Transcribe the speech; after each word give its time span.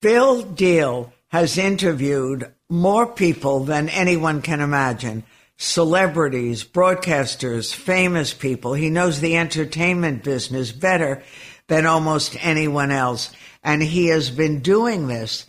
Bill 0.00 0.42
Diehl 0.42 1.12
has 1.28 1.58
interviewed 1.58 2.50
more 2.70 3.06
people 3.06 3.64
than 3.64 3.90
anyone 3.90 4.40
can 4.40 4.60
imagine 4.60 5.24
celebrities, 5.58 6.64
broadcasters, 6.64 7.74
famous 7.74 8.32
people. 8.32 8.72
He 8.72 8.88
knows 8.88 9.20
the 9.20 9.36
entertainment 9.36 10.24
business 10.24 10.72
better 10.72 11.22
than 11.66 11.84
almost 11.84 12.42
anyone 12.42 12.90
else. 12.90 13.30
And 13.62 13.82
he 13.82 14.06
has 14.06 14.30
been 14.30 14.60
doing 14.60 15.06
this 15.06 15.44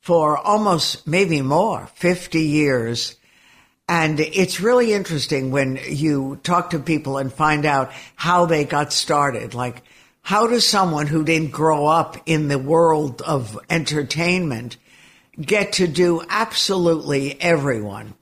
for 0.00 0.38
almost 0.38 1.06
maybe 1.06 1.42
more, 1.42 1.86
50 1.94 2.40
years. 2.40 3.16
And 3.88 4.18
it's 4.20 4.58
really 4.58 4.94
interesting 4.94 5.50
when 5.50 5.78
you 5.86 6.40
talk 6.42 6.70
to 6.70 6.78
people 6.78 7.18
and 7.18 7.30
find 7.30 7.66
out 7.66 7.92
how 8.16 8.46
they 8.46 8.64
got 8.64 8.90
started. 8.90 9.52
Like, 9.52 9.82
how 10.22 10.46
does 10.46 10.66
someone 10.66 11.06
who 11.06 11.24
didn't 11.24 11.50
grow 11.50 11.86
up 11.86 12.16
in 12.26 12.48
the 12.48 12.58
world 12.58 13.22
of 13.22 13.58
entertainment 13.68 14.76
get 15.40 15.74
to 15.74 15.86
do 15.86 16.22
absolutely 16.28 17.40
everyone? 17.40 18.14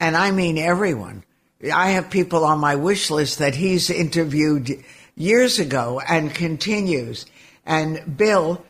And 0.00 0.16
I 0.16 0.32
mean 0.32 0.58
everyone. 0.58 1.24
I 1.72 1.90
have 1.90 2.10
people 2.10 2.44
on 2.44 2.58
my 2.58 2.74
wish 2.74 3.10
list 3.10 3.38
that 3.38 3.54
he's 3.54 3.88
interviewed 3.88 4.82
years 5.14 5.60
ago 5.60 6.00
and 6.00 6.34
continues. 6.34 7.26
And 7.64 8.16
Bill 8.16 8.64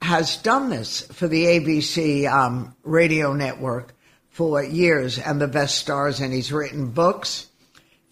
has 0.00 0.36
done 0.36 0.70
this 0.70 1.00
for 1.00 1.26
the 1.26 1.44
ABC 1.46 2.30
um, 2.30 2.74
radio 2.84 3.32
network 3.32 3.94
for 4.28 4.62
years 4.62 5.18
and 5.18 5.40
the 5.40 5.48
best 5.48 5.78
stars, 5.78 6.20
and 6.20 6.32
he's 6.32 6.52
written 6.52 6.90
books. 6.90 7.48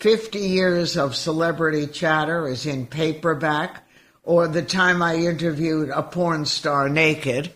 50 0.01 0.39
Years 0.39 0.97
of 0.97 1.15
Celebrity 1.15 1.87
Chatter 1.87 2.49
is 2.49 2.67
in 2.67 2.87
paperback, 2.87 3.87
or 4.25 4.49
the 4.49 4.63
time 4.63 5.03
I 5.03 5.17
interviewed 5.17 5.91
a 5.91 6.03
porn 6.03 6.47
star 6.47 6.89
naked, 6.89 7.53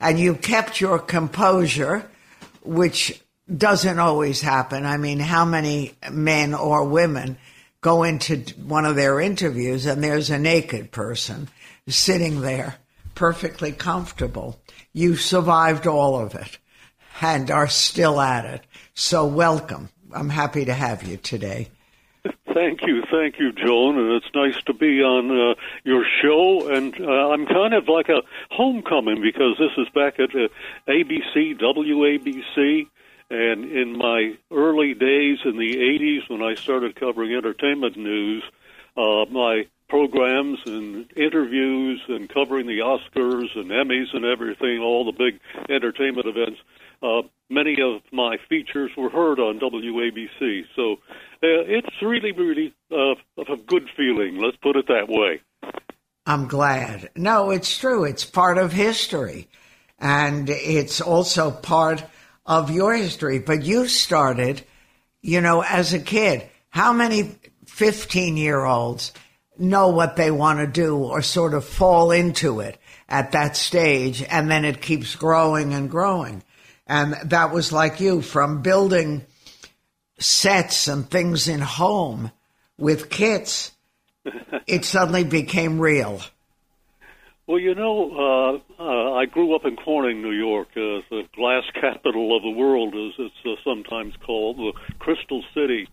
and 0.00 0.18
you 0.18 0.34
kept 0.34 0.80
your 0.80 0.98
composure, 0.98 2.08
which 2.62 3.20
doesn't 3.54 3.98
always 3.98 4.40
happen. 4.40 4.86
I 4.86 4.96
mean, 4.96 5.18
how 5.18 5.44
many 5.44 5.94
men 6.10 6.54
or 6.54 6.84
women 6.84 7.36
go 7.80 8.04
into 8.04 8.36
one 8.64 8.86
of 8.86 8.96
their 8.96 9.20
interviews 9.20 9.84
and 9.84 10.02
there's 10.02 10.30
a 10.30 10.38
naked 10.38 10.90
person 10.90 11.48
sitting 11.88 12.40
there 12.40 12.76
perfectly 13.14 13.72
comfortable? 13.72 14.58
You 14.92 15.16
survived 15.16 15.86
all 15.86 16.18
of 16.18 16.34
it 16.34 16.58
and 17.20 17.50
are 17.50 17.68
still 17.68 18.20
at 18.20 18.44
it. 18.44 18.62
So 18.94 19.26
welcome. 19.26 19.88
I'm 20.14 20.30
happy 20.30 20.64
to 20.64 20.72
have 20.72 21.02
you 21.02 21.16
today. 21.16 21.68
Thank 22.54 22.82
you, 22.86 23.02
thank 23.10 23.40
you, 23.40 23.50
Joan, 23.50 23.98
and 23.98 24.12
it's 24.12 24.32
nice 24.32 24.62
to 24.66 24.72
be 24.72 25.02
on 25.02 25.28
uh, 25.28 25.54
your 25.82 26.06
show. 26.22 26.72
And 26.72 26.94
uh, 27.00 27.30
I'm 27.30 27.46
kind 27.46 27.74
of 27.74 27.88
like 27.88 28.08
a 28.08 28.22
homecoming 28.52 29.20
because 29.20 29.58
this 29.58 29.72
is 29.76 29.88
back 29.92 30.20
at 30.20 30.30
uh, 30.30 30.46
ABC, 30.86 31.58
WABC, 31.58 32.86
and 33.28 33.64
in 33.64 33.98
my 33.98 34.36
early 34.52 34.94
days 34.94 35.38
in 35.44 35.58
the 35.58 35.74
80s 35.74 36.30
when 36.30 36.42
I 36.42 36.54
started 36.54 36.94
covering 36.94 37.34
entertainment 37.34 37.96
news, 37.96 38.44
uh, 38.96 39.24
my 39.32 39.66
programs 39.88 40.60
and 40.64 41.10
interviews 41.16 42.02
and 42.08 42.28
covering 42.28 42.68
the 42.68 42.78
Oscars 42.78 43.56
and 43.56 43.70
Emmys 43.70 44.14
and 44.14 44.24
everything, 44.24 44.78
all 44.78 45.04
the 45.04 45.12
big 45.12 45.40
entertainment 45.68 46.28
events, 46.28 46.60
uh, 47.02 47.22
many 47.50 47.76
of 47.82 48.00
my 48.12 48.36
features 48.48 48.90
were 48.96 49.10
heard 49.10 49.38
on 49.38 49.58
WABC. 49.58 50.64
So 50.74 50.96
it's 51.44 52.02
really, 52.02 52.32
really 52.32 52.74
uh, 52.90 53.14
a 53.38 53.56
good 53.66 53.88
feeling. 53.96 54.40
Let's 54.40 54.56
put 54.58 54.76
it 54.76 54.86
that 54.88 55.08
way. 55.08 55.40
I'm 56.26 56.48
glad. 56.48 57.10
No, 57.16 57.50
it's 57.50 57.76
true. 57.78 58.04
It's 58.04 58.24
part 58.24 58.58
of 58.58 58.72
history. 58.72 59.48
And 59.98 60.48
it's 60.48 61.00
also 61.00 61.50
part 61.50 62.04
of 62.46 62.70
your 62.70 62.94
history. 62.94 63.38
But 63.38 63.64
you 63.64 63.88
started, 63.88 64.62
you 65.22 65.40
know, 65.40 65.62
as 65.62 65.92
a 65.92 65.98
kid. 66.00 66.48
How 66.70 66.92
many 66.92 67.36
15 67.66 68.36
year 68.36 68.64
olds 68.64 69.12
know 69.58 69.88
what 69.88 70.16
they 70.16 70.30
want 70.30 70.58
to 70.58 70.66
do 70.66 70.96
or 70.96 71.22
sort 71.22 71.54
of 71.54 71.64
fall 71.64 72.10
into 72.10 72.60
it 72.60 72.78
at 73.08 73.32
that 73.32 73.56
stage? 73.56 74.22
And 74.22 74.50
then 74.50 74.64
it 74.64 74.80
keeps 74.82 75.14
growing 75.14 75.74
and 75.74 75.90
growing. 75.90 76.42
And 76.86 77.14
that 77.24 77.52
was 77.52 77.72
like 77.72 78.00
you 78.00 78.20
from 78.20 78.62
building 78.62 79.24
sets 80.18 80.88
and 80.88 81.08
things 81.08 81.48
in 81.48 81.60
home 81.60 82.30
with 82.78 83.10
kits. 83.10 83.72
it 84.66 84.84
suddenly 84.84 85.24
became 85.24 85.78
real. 85.78 86.20
Well, 87.46 87.58
you 87.58 87.74
know, 87.74 88.62
uh, 88.78 88.82
uh, 88.82 89.12
I 89.14 89.26
grew 89.26 89.54
up 89.54 89.66
in 89.66 89.76
Corning, 89.76 90.22
New 90.22 90.32
York, 90.32 90.68
uh, 90.70 91.04
the 91.10 91.24
glass 91.36 91.64
capital 91.74 92.34
of 92.36 92.42
the 92.42 92.50
world, 92.50 92.94
as 92.94 93.12
it's 93.18 93.34
uh, 93.44 93.62
sometimes 93.62 94.14
called, 94.24 94.56
the 94.56 94.72
Crystal 94.98 95.44
City. 95.54 95.88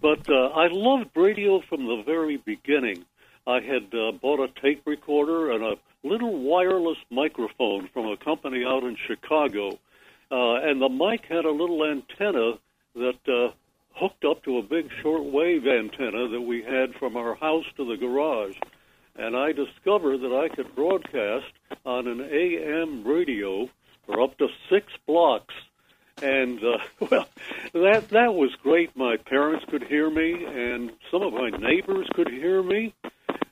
But 0.00 0.28
uh, 0.28 0.48
I 0.48 0.68
loved 0.70 1.10
radio 1.14 1.60
from 1.68 1.86
the 1.86 2.02
very 2.04 2.36
beginning. 2.36 3.04
I 3.46 3.60
had 3.60 3.94
uh, 3.94 4.12
bought 4.12 4.40
a 4.40 4.60
tape 4.60 4.82
recorder 4.86 5.52
and 5.52 5.64
a 5.64 5.76
little 6.02 6.36
wireless 6.36 6.98
microphone 7.10 7.88
from 7.92 8.06
a 8.06 8.16
company 8.16 8.64
out 8.64 8.82
in 8.84 8.96
Chicago 9.06 9.78
uh, 10.30 10.56
and 10.56 10.80
the 10.80 10.88
mic 10.88 11.24
had 11.26 11.44
a 11.44 11.50
little 11.50 11.84
antenna 11.84 12.58
that 12.98 13.32
uh, 13.32 13.52
hooked 13.94 14.24
up 14.24 14.42
to 14.44 14.58
a 14.58 14.62
big 14.62 14.90
shortwave 15.02 15.66
antenna 15.66 16.28
that 16.28 16.40
we 16.40 16.62
had 16.62 16.94
from 16.94 17.16
our 17.16 17.34
house 17.34 17.64
to 17.76 17.84
the 17.84 17.96
garage. 17.96 18.56
And 19.16 19.36
I 19.36 19.52
discovered 19.52 20.18
that 20.18 20.32
I 20.32 20.54
could 20.54 20.74
broadcast 20.76 21.52
on 21.84 22.06
an 22.06 22.20
AM 22.20 23.04
radio 23.04 23.68
for 24.06 24.22
up 24.22 24.38
to 24.38 24.48
six 24.70 24.86
blocks. 25.06 25.54
And 26.22 26.62
uh, 26.62 26.78
well, 27.10 27.28
that 27.72 28.08
that 28.10 28.34
was 28.34 28.50
great. 28.62 28.96
My 28.96 29.16
parents 29.16 29.64
could 29.68 29.84
hear 29.84 30.08
me, 30.10 30.44
and 30.44 30.92
some 31.10 31.22
of 31.22 31.32
my 31.32 31.50
neighbors 31.50 32.06
could 32.14 32.28
hear 32.28 32.62
me. 32.62 32.94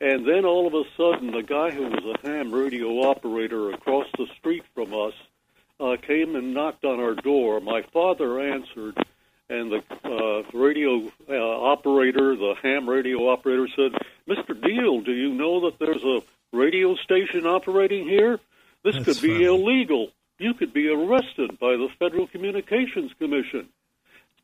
And 0.00 0.26
then 0.26 0.44
all 0.44 0.66
of 0.66 0.74
a 0.74 0.84
sudden, 0.96 1.32
the 1.32 1.42
guy 1.42 1.70
who 1.70 1.84
was 1.84 2.16
a 2.22 2.26
ham 2.26 2.52
radio 2.52 3.08
operator 3.08 3.70
across 3.70 4.06
the 4.18 4.26
street 4.38 4.64
from 4.74 4.92
us 4.92 5.14
uh, 5.80 5.96
came 6.06 6.36
and 6.36 6.54
knocked 6.54 6.84
on 6.84 7.00
our 7.00 7.14
door. 7.14 7.60
My 7.60 7.82
father 7.92 8.40
answered, 8.40 8.96
and 9.48 9.70
the 9.72 9.82
uh, 10.04 10.42
radio 10.56 11.10
uh, 11.28 11.34
operator, 11.34 12.34
the 12.36 12.54
ham 12.62 12.88
radio 12.88 13.28
operator, 13.30 13.68
said, 13.76 13.92
"Mr. 14.28 14.54
Diehl, 14.54 15.04
do 15.04 15.12
you 15.12 15.32
know 15.32 15.60
that 15.70 15.78
there's 15.78 16.02
a 16.02 16.20
radio 16.52 16.94
station 16.96 17.46
operating 17.46 18.08
here? 18.08 18.38
This 18.84 18.94
That's 18.96 19.04
could 19.04 19.22
be 19.22 19.34
funny. 19.34 19.44
illegal. 19.44 20.08
You 20.38 20.54
could 20.54 20.72
be 20.72 20.88
arrested 20.88 21.58
by 21.58 21.72
the 21.76 21.88
Federal 21.98 22.26
Communications 22.26 23.12
Commission." 23.18 23.68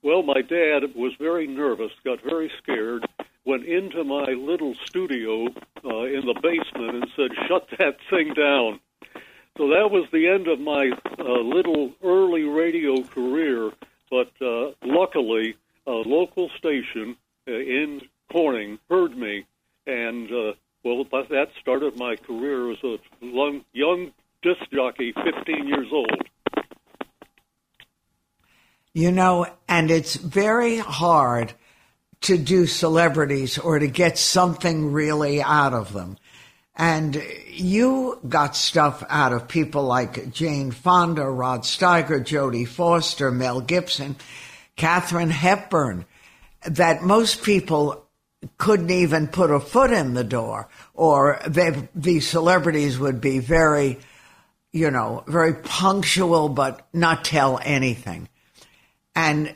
Well, 0.02 0.22
my 0.24 0.42
dad 0.42 0.96
was 0.96 1.12
very 1.18 1.46
nervous, 1.46 1.92
got 2.04 2.22
very 2.24 2.50
scared, 2.60 3.06
went 3.44 3.64
into 3.64 4.02
my 4.02 4.32
little 4.32 4.74
studio 4.86 5.46
uh, 5.84 6.04
in 6.04 6.26
the 6.26 6.34
basement 6.42 6.96
and 6.96 7.06
said, 7.16 7.30
"Shut 7.48 7.68
that 7.78 7.96
thing 8.10 8.34
down." 8.34 8.80
So 9.58 9.68
that 9.68 9.90
was 9.90 10.08
the 10.12 10.28
end 10.28 10.48
of 10.48 10.58
my 10.60 10.90
uh, 11.18 11.40
little 11.40 11.92
early 12.02 12.44
radio 12.44 13.02
career. 13.02 13.70
But 14.12 14.30
uh, 14.46 14.72
luckily, 14.84 15.56
a 15.86 15.90
local 15.90 16.50
station 16.58 17.16
uh, 17.48 17.52
in 17.52 18.02
Corning 18.30 18.78
heard 18.90 19.16
me, 19.16 19.46
and 19.86 20.30
uh, 20.30 20.52
well, 20.84 21.02
that 21.10 21.46
started 21.62 21.96
my 21.96 22.16
career 22.16 22.70
as 22.72 22.76
a 22.84 22.96
young, 23.22 23.64
young 23.72 24.12
disc 24.42 24.60
jockey, 24.70 25.14
15 25.14 25.66
years 25.66 25.86
old. 25.90 26.10
You 28.92 29.12
know, 29.12 29.46
and 29.66 29.90
it's 29.90 30.16
very 30.16 30.76
hard 30.76 31.54
to 32.20 32.36
do 32.36 32.66
celebrities 32.66 33.56
or 33.56 33.78
to 33.78 33.88
get 33.88 34.18
something 34.18 34.92
really 34.92 35.40
out 35.42 35.72
of 35.72 35.94
them. 35.94 36.18
And 36.74 37.22
you 37.48 38.18
got 38.26 38.56
stuff 38.56 39.04
out 39.08 39.32
of 39.32 39.46
people 39.46 39.84
like 39.84 40.32
Jane 40.32 40.70
Fonda, 40.70 41.24
Rod 41.24 41.62
Steiger, 41.62 42.20
Jodie 42.20 42.66
Foster, 42.66 43.30
Mel 43.30 43.60
Gibson, 43.60 44.16
Katharine 44.76 45.30
Hepburn, 45.30 46.06
that 46.64 47.02
most 47.02 47.42
people 47.42 48.06
couldn't 48.56 48.90
even 48.90 49.28
put 49.28 49.50
a 49.50 49.60
foot 49.60 49.92
in 49.92 50.14
the 50.14 50.24
door, 50.24 50.68
or 50.94 51.40
they, 51.46 51.88
these 51.94 52.26
celebrities 52.26 52.98
would 52.98 53.20
be 53.20 53.38
very, 53.38 53.98
you 54.72 54.90
know, 54.90 55.22
very 55.26 55.54
punctual, 55.54 56.48
but 56.48 56.86
not 56.92 57.24
tell 57.24 57.60
anything. 57.62 58.28
And 59.14 59.54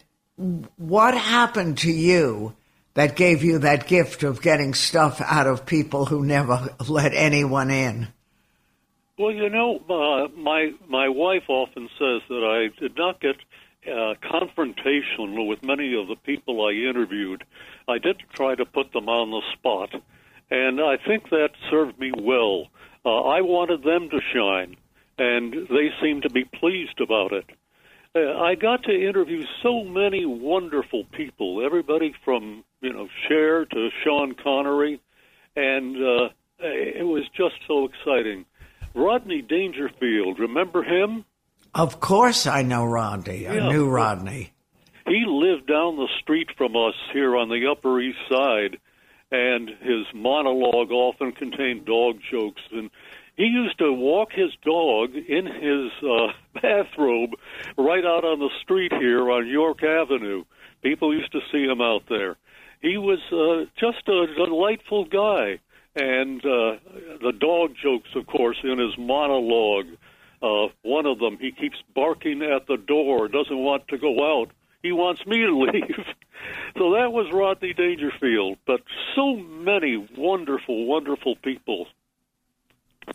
what 0.76 1.16
happened 1.16 1.78
to 1.78 1.90
you 1.90 2.54
that 2.96 3.14
gave 3.14 3.44
you 3.44 3.58
that 3.58 3.86
gift 3.86 4.22
of 4.22 4.40
getting 4.42 4.72
stuff 4.72 5.20
out 5.20 5.46
of 5.46 5.66
people 5.66 6.06
who 6.06 6.24
never 6.24 6.74
let 6.88 7.12
anyone 7.12 7.70
in? 7.70 8.08
Well, 9.18 9.30
you 9.30 9.48
know, 9.50 9.76
uh, 9.88 10.28
my 10.36 10.72
my 10.88 11.08
wife 11.08 11.44
often 11.48 11.88
says 11.98 12.22
that 12.28 12.42
I 12.42 12.80
did 12.80 12.96
not 12.96 13.20
get 13.20 13.36
uh, 13.86 14.14
confrontational 14.24 15.46
with 15.46 15.62
many 15.62 15.94
of 15.94 16.08
the 16.08 16.16
people 16.24 16.66
I 16.66 16.72
interviewed. 16.72 17.44
I 17.86 17.98
did 17.98 18.22
try 18.34 18.54
to 18.54 18.64
put 18.64 18.92
them 18.92 19.08
on 19.08 19.30
the 19.30 19.42
spot, 19.52 19.90
and 20.50 20.80
I 20.80 20.96
think 20.96 21.28
that 21.30 21.50
served 21.70 21.98
me 21.98 22.12
well. 22.18 22.66
Uh, 23.04 23.20
I 23.22 23.42
wanted 23.42 23.82
them 23.84 24.08
to 24.10 24.20
shine, 24.34 24.76
and 25.18 25.52
they 25.68 25.90
seemed 26.02 26.22
to 26.22 26.30
be 26.30 26.44
pleased 26.44 27.00
about 27.00 27.32
it. 27.32 27.44
I 28.16 28.54
got 28.54 28.84
to 28.84 28.92
interview 28.92 29.44
so 29.62 29.84
many 29.84 30.24
wonderful 30.24 31.04
people, 31.12 31.64
everybody 31.64 32.14
from 32.24 32.64
you 32.80 32.92
know 32.92 33.08
Cher 33.28 33.64
to 33.64 33.88
Sean 34.02 34.34
Connery, 34.34 35.00
and 35.54 35.96
uh, 35.96 36.28
it 36.58 37.06
was 37.06 37.24
just 37.36 37.56
so 37.66 37.84
exciting. 37.86 38.46
Rodney 38.94 39.42
Dangerfield, 39.42 40.38
remember 40.38 40.82
him? 40.82 41.24
Of 41.74 42.00
course, 42.00 42.46
I 42.46 42.62
know 42.62 42.84
Rodney. 42.86 43.42
Yeah. 43.42 43.52
I 43.52 43.68
knew 43.72 43.86
Rodney. 43.86 44.52
He 45.06 45.24
lived 45.26 45.66
down 45.66 45.96
the 45.96 46.08
street 46.22 46.48
from 46.56 46.74
us 46.74 46.94
here 47.12 47.36
on 47.36 47.48
the 47.48 47.70
Upper 47.70 48.00
East 48.00 48.18
Side, 48.30 48.78
and 49.30 49.68
his 49.68 50.06
monologue 50.14 50.90
often 50.90 51.32
contained 51.32 51.84
dog 51.84 52.18
jokes 52.30 52.62
and 52.72 52.90
he 53.36 53.44
used 53.44 53.78
to 53.78 53.92
walk 53.92 54.32
his 54.32 54.50
dog 54.64 55.14
in 55.14 55.46
his 55.46 55.92
uh, 56.02 56.32
bathrobe 56.60 57.30
right 57.76 58.04
out 58.04 58.24
on 58.24 58.38
the 58.38 58.50
street 58.62 58.92
here 58.92 59.30
on 59.30 59.46
York 59.46 59.82
Avenue. 59.82 60.44
People 60.82 61.14
used 61.14 61.32
to 61.32 61.40
see 61.52 61.64
him 61.64 61.80
out 61.80 62.04
there. 62.08 62.36
He 62.80 62.96
was 62.96 63.18
uh, 63.32 63.70
just 63.78 64.08
a 64.08 64.26
delightful 64.34 65.04
guy. 65.04 65.60
And 65.94 66.44
uh, 66.44 66.76
the 67.22 67.32
dog 67.38 67.74
jokes, 67.82 68.10
of 68.14 68.26
course, 68.26 68.58
in 68.62 68.78
his 68.78 68.96
monologue. 68.98 69.86
Uh, 70.42 70.68
one 70.82 71.06
of 71.06 71.18
them, 71.18 71.38
he 71.40 71.52
keeps 71.52 71.76
barking 71.94 72.42
at 72.42 72.66
the 72.66 72.76
door, 72.76 73.28
doesn't 73.28 73.56
want 73.56 73.88
to 73.88 73.98
go 73.98 74.40
out. 74.40 74.50
He 74.82 74.92
wants 74.92 75.26
me 75.26 75.38
to 75.38 75.58
leave. 75.72 76.06
so 76.76 76.92
that 76.92 77.12
was 77.12 77.32
Rodney 77.32 77.72
Dangerfield. 77.72 78.58
But 78.66 78.82
so 79.14 79.36
many 79.36 80.06
wonderful, 80.16 80.84
wonderful 80.86 81.36
people 81.36 81.86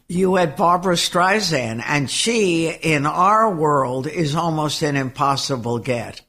you 0.07 0.35
had 0.35 0.55
Barbra 0.55 0.95
Streisand, 0.95 1.83
and 1.85 2.09
she, 2.09 2.69
in 2.69 3.05
our 3.05 3.53
world, 3.53 4.07
is 4.07 4.35
almost 4.35 4.81
an 4.81 4.95
impossible 4.95 5.79
get. 5.79 6.21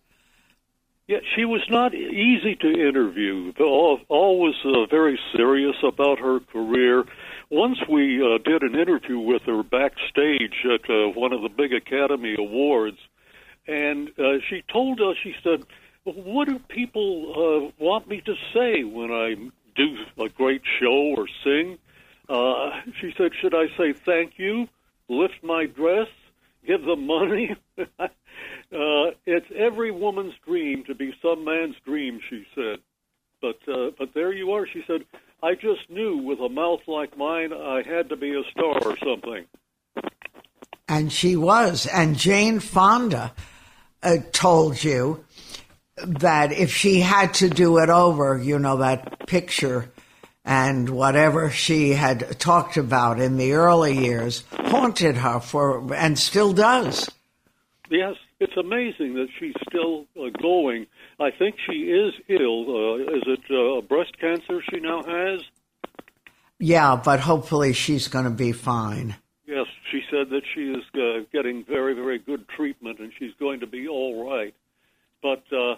Yeah, 1.08 1.18
she 1.34 1.44
was 1.44 1.62
not 1.68 1.94
easy 1.94 2.54
to 2.60 2.68
interview. 2.68 3.52
Always 4.08 4.54
uh, 4.64 4.86
very 4.86 5.18
serious 5.36 5.76
about 5.82 6.20
her 6.20 6.40
career. 6.40 7.04
Once 7.50 7.78
we 7.90 8.22
uh, 8.22 8.38
did 8.38 8.62
an 8.62 8.78
interview 8.78 9.18
with 9.18 9.42
her 9.42 9.62
backstage 9.62 10.54
at 10.64 10.88
uh, 10.88 11.08
one 11.08 11.32
of 11.32 11.42
the 11.42 11.50
big 11.50 11.72
Academy 11.74 12.34
Awards, 12.38 12.98
and 13.66 14.08
uh, 14.18 14.38
she 14.48 14.62
told 14.72 15.00
us, 15.00 15.16
she 15.22 15.34
said, 15.42 15.64
"What 16.04 16.48
do 16.48 16.58
people 16.60 17.72
uh, 17.76 17.84
want 17.84 18.08
me 18.08 18.22
to 18.22 18.34
say 18.54 18.84
when 18.84 19.10
I 19.10 19.34
do 19.76 19.96
a 20.18 20.28
great 20.28 20.62
show 20.80 21.14
or 21.16 21.26
sing?" 21.44 21.78
Uh, 22.28 22.70
she 23.00 23.12
said, 23.16 23.32
Should 23.40 23.54
I 23.54 23.66
say 23.76 23.92
thank 23.92 24.38
you, 24.38 24.68
lift 25.08 25.42
my 25.42 25.66
dress, 25.66 26.08
give 26.66 26.82
them 26.84 27.06
money? 27.06 27.56
uh, 27.78 28.06
it's 28.70 29.46
every 29.56 29.90
woman's 29.90 30.34
dream 30.46 30.84
to 30.84 30.94
be 30.94 31.14
some 31.20 31.44
man's 31.44 31.76
dream, 31.84 32.20
she 32.28 32.46
said. 32.54 32.78
But, 33.40 33.58
uh, 33.68 33.90
but 33.98 34.14
there 34.14 34.32
you 34.32 34.52
are. 34.52 34.66
She 34.66 34.84
said, 34.86 35.04
I 35.42 35.54
just 35.54 35.90
knew 35.90 36.18
with 36.18 36.38
a 36.38 36.48
mouth 36.48 36.82
like 36.86 37.16
mine, 37.16 37.52
I 37.52 37.82
had 37.82 38.08
to 38.10 38.16
be 38.16 38.30
a 38.30 38.42
star 38.52 38.78
or 38.84 38.96
something. 38.98 39.46
And 40.88 41.12
she 41.12 41.34
was. 41.34 41.86
And 41.86 42.16
Jane 42.16 42.60
Fonda 42.60 43.32
uh, 44.02 44.18
told 44.30 44.82
you 44.84 45.24
that 45.96 46.52
if 46.52 46.72
she 46.72 47.00
had 47.00 47.34
to 47.34 47.48
do 47.48 47.78
it 47.78 47.88
over, 47.88 48.38
you 48.38 48.58
know, 48.58 48.76
that 48.78 49.26
picture 49.26 49.90
and 50.44 50.88
whatever 50.90 51.50
she 51.50 51.90
had 51.90 52.38
talked 52.40 52.76
about 52.76 53.20
in 53.20 53.36
the 53.36 53.52
early 53.52 53.96
years 53.96 54.44
haunted 54.52 55.16
her 55.16 55.40
for 55.40 55.94
and 55.94 56.18
still 56.18 56.52
does. 56.52 57.10
Yes, 57.90 58.16
it's 58.40 58.56
amazing 58.56 59.14
that 59.14 59.28
she's 59.38 59.54
still 59.68 60.06
uh, 60.18 60.30
going. 60.40 60.86
I 61.20 61.30
think 61.30 61.56
she 61.70 61.90
is 61.90 62.14
ill. 62.28 62.64
Uh, 62.68 63.16
is 63.16 63.22
it 63.26 63.40
uh, 63.50 63.80
breast 63.82 64.18
cancer 64.18 64.62
she 64.70 64.80
now 64.80 65.02
has? 65.02 65.42
Yeah, 66.58 66.96
but 66.96 67.20
hopefully 67.20 67.72
she's 67.72 68.08
going 68.08 68.24
to 68.24 68.30
be 68.30 68.52
fine. 68.52 69.16
Yes, 69.46 69.66
she 69.90 70.02
said 70.10 70.30
that 70.30 70.42
she 70.54 70.70
is 70.70 70.82
uh, 70.94 71.24
getting 71.32 71.64
very, 71.64 71.94
very 71.94 72.18
good 72.18 72.48
treatment 72.48 72.98
and 73.00 73.12
she's 73.18 73.34
going 73.38 73.60
to 73.60 73.66
be 73.66 73.86
all 73.86 74.28
right. 74.30 74.54
But 75.22 75.44
uh, 75.52 75.76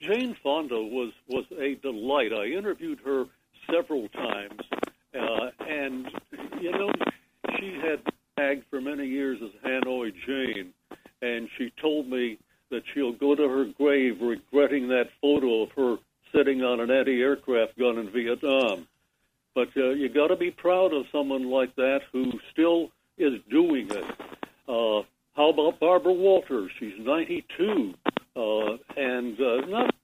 Jane 0.00 0.36
Fonda 0.42 0.80
was 0.80 1.12
was 1.28 1.44
a 1.58 1.76
delight. 1.76 2.32
I 2.32 2.46
interviewed 2.46 2.98
her 3.04 3.26
several 3.70 4.08
times, 4.08 4.60
uh, 5.14 5.50
and 5.68 6.08
you 6.60 6.72
know, 6.72 6.90
she 7.58 7.78
had 7.82 8.00
tagged 8.36 8.64
for 8.70 8.80
many 8.80 9.06
years 9.06 9.38
as 9.42 9.50
Hanoi 9.64 10.12
Jane, 10.26 10.72
and 11.22 11.48
she 11.56 11.72
told 11.80 12.08
me 12.08 12.38
that 12.70 12.82
she'll 12.92 13.12
go 13.12 13.34
to 13.34 13.48
her 13.48 13.66
grave 13.76 14.20
regretting 14.20 14.88
that 14.88 15.08
photo 15.20 15.62
of 15.62 15.70
her 15.72 15.96
sitting 16.34 16.62
on 16.62 16.80
an 16.80 16.90
anti-aircraft 16.90 17.78
gun 17.78 17.98
in 17.98 18.10
Vietnam. 18.10 18.86
But 19.54 19.68
uh, 19.76 19.90
you 19.90 20.08
got 20.08 20.28
to 20.28 20.36
be 20.36 20.50
proud 20.50 20.92
of 20.92 21.04
someone 21.12 21.48
like 21.48 21.76
that 21.76 22.00
who 22.12 22.32
still 22.52 22.90
is 23.16 23.34
doing 23.50 23.88
it. 23.90 24.04
Uh, 24.68 25.06
how 25.36 25.50
about 25.50 25.78
Barbara 25.78 26.12
Walters? 26.12 26.70
She's 26.78 26.94
92, 26.98 27.94
uh, 28.36 28.40
and 28.96 29.40
uh, 29.40 29.66
not 29.66 29.94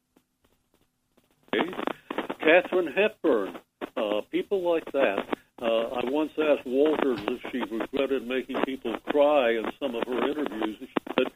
Katharine 2.40 2.92
Hepburn, 2.92 3.58
uh, 3.96 4.22
people 4.31 4.62
like 4.62 4.90
that. 4.92 5.26
Uh, 5.60 6.00
I 6.00 6.00
once 6.10 6.32
asked 6.38 6.66
Walters 6.66 7.20
if 7.28 7.40
she 7.52 7.60
regretted 7.70 8.26
making 8.26 8.56
people 8.64 8.96
cry 9.08 9.50
in 9.50 9.64
some 9.78 9.94
of 9.94 10.04
her 10.06 10.28
interviews. 10.31 10.76
She 10.81 10.88
said, 11.16 11.26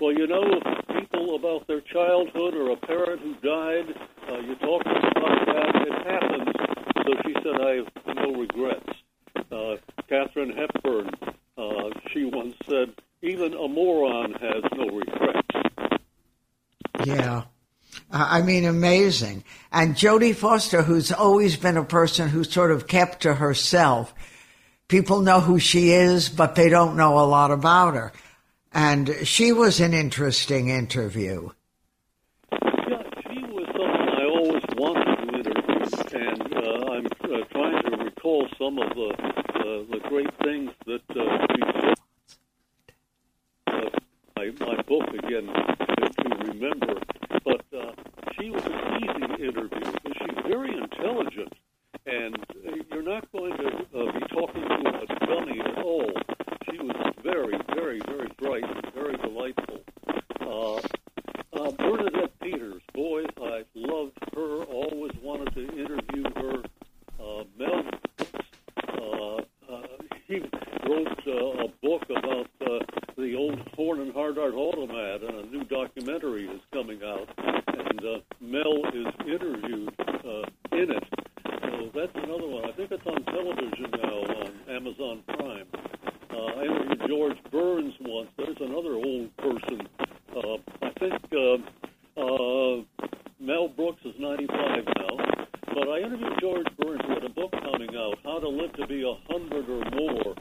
"Well, 0.00 0.12
you 0.12 0.26
know, 0.26 0.42
if 0.44 0.98
people 1.00 1.34
about 1.34 1.66
their 1.66 1.80
childhood 1.80 2.54
or 2.54 2.72
a 2.72 2.76
parent 2.76 3.22
who 3.22 3.34
died, 3.36 3.94
uh, 4.28 4.38
you 4.38 4.54
talk 4.56 4.82
about 4.82 5.46
that, 5.46 5.74
it 5.88 5.94
happens." 6.06 6.52
So 7.06 7.14
she 7.24 7.32
said, 7.42 7.60
"I 7.60 7.76
have 7.76 8.16
no 8.16 8.32
regrets." 8.38 8.92
Uh, 9.50 9.76
Katharine 10.08 10.54
Hepburn, 10.54 11.10
uh, 11.56 11.90
she 12.12 12.26
once 12.26 12.54
said, 12.68 12.92
"Even 13.22 13.54
a 13.54 13.66
moron 13.66 14.34
has 14.34 14.62
no 14.76 14.86
regrets." 14.88 15.48
Yeah. 17.04 17.44
I 18.10 18.42
mean, 18.42 18.64
amazing. 18.64 19.44
And 19.70 19.94
Jodie 19.94 20.34
Foster, 20.34 20.82
who's 20.82 21.12
always 21.12 21.56
been 21.56 21.76
a 21.76 21.84
person 21.84 22.28
who 22.28 22.42
sort 22.42 22.72
of 22.72 22.88
kept 22.88 23.22
to 23.22 23.34
herself. 23.34 24.12
People 24.88 25.20
know 25.20 25.38
who 25.40 25.60
she 25.60 25.90
is, 25.90 26.28
but 26.28 26.56
they 26.56 26.68
don't 26.68 26.96
know 26.96 27.20
a 27.20 27.26
lot 27.26 27.52
about 27.52 27.94
her. 27.94 28.12
And 28.72 29.14
she 29.22 29.52
was 29.52 29.78
an 29.78 29.94
interesting 29.94 30.68
interview. 30.68 31.50
Yeah, 32.50 33.02
she 33.30 33.42
was 33.44 33.68
I 33.78 34.24
always 34.24 34.64
wanted 34.76 35.16
to 35.16 35.38
interview, 35.38 35.80
and 36.18 36.54
uh, 36.54 36.92
I'm 36.92 37.06
uh, 37.06 37.44
trying 37.52 37.82
to 37.84 38.04
recall 38.04 38.48
some 38.58 38.78
of 38.78 38.88
the 38.94 39.14
uh, 39.20 39.84
the 39.90 40.00
great 40.08 40.30
things 40.42 40.70
that 40.86 41.02
uh. 41.16 41.22
Uh, 41.22 41.69
my, 44.40 44.66
my 44.66 44.82
book 44.82 45.06
again 45.08 45.46
to, 45.46 46.36
remember 46.48 46.98
but 47.44 47.62
uh, 47.76 47.92
she 48.38 48.48
was 48.48 48.64
an 48.64 48.72
easy 49.02 49.44
interview. 49.44 49.92
She's 50.06 50.44
very 50.46 50.76
intelligent, 50.76 51.52
and 52.06 52.36
uh, 52.36 52.72
you're 52.90 53.02
not 53.02 53.30
going 53.32 53.54
to 53.58 53.66
uh, 53.68 54.12
be 54.12 54.20
talking 54.28 54.62
to 54.62 54.88
a 54.88 55.26
dummy 55.26 55.60
at 55.60 55.78
all. 55.84 56.10
She 56.70 56.78
was 56.78 57.14
very, 57.22 57.58
very, 57.74 58.00
very 58.06 58.28
bright 58.38 58.64
and 58.64 58.94
very 58.94 59.16
delightful. 59.18 59.80
Uh, 60.40 60.76
uh, 61.58 61.70
Bernadette 61.72 62.38
Peters, 62.40 62.82
boy, 62.94 63.24
I 63.42 63.64
loved 63.74 64.18
her. 64.34 64.64
Always 64.64 65.12
wanted 65.22 65.54
to 65.54 65.62
interview 65.78 66.24
her. 66.36 66.62
Uh, 67.22 67.44
Mel, 67.58 67.84
uh, 68.88 69.36
uh, 69.70 69.86
he 70.26 70.40
wrote 70.88 71.26
uh, 71.26 71.64
a 71.64 71.68
book 71.82 72.04
about 72.08 72.46
uh, 72.66 72.78
the 73.20 73.34
old 73.36 73.58
Horn 73.76 74.00
and 74.00 74.14
Hardart 74.14 74.54
automat, 74.54 75.22
and 75.22 75.44
a 75.44 75.46
new 75.50 75.64
documentary 75.64 76.46
is 76.46 76.60
coming 76.72 77.00
out, 77.04 77.28
and 77.38 78.00
uh, 78.00 78.18
Mel 78.40 78.80
is 78.94 79.06
interviewed 79.26 79.94
uh, 80.00 80.76
in 80.76 80.90
it. 80.90 81.04
So 81.62 81.90
that's 81.94 82.14
another 82.14 82.46
one. 82.46 82.64
I 82.64 82.72
think 82.72 82.90
it's 82.90 83.06
on 83.06 83.22
television 83.24 83.90
now 84.02 84.20
on 84.40 84.52
Amazon 84.68 85.22
Prime. 85.28 85.66
Uh, 86.30 86.36
I 86.36 86.62
interviewed 86.64 87.02
George 87.08 87.38
Burns 87.50 87.94
once. 88.00 88.30
There's 88.38 88.56
another 88.60 88.94
old 88.94 89.36
person. 89.36 89.86
Uh, 90.34 90.56
I 90.82 90.90
think 90.98 91.20
uh, 91.32 92.20
uh, 92.20 92.82
Mel 93.38 93.68
Brooks 93.68 94.00
is 94.04 94.14
95 94.18 94.84
now. 94.96 95.46
But 95.74 95.88
I 95.88 95.98
interviewed 95.98 96.38
George 96.40 96.66
Burns 96.78 97.00
who 97.06 97.14
had 97.14 97.24
a 97.24 97.30
book 97.30 97.52
coming 97.52 97.90
out, 97.96 98.08
How 98.24 98.38
to 98.38 98.48
Live 98.48 98.72
to 98.74 98.86
Be 98.86 99.02
a 99.02 99.14
Hundred 99.32 99.68
or 99.68 99.84
More. 99.90 100.34